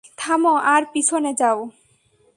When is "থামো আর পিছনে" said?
0.17-1.31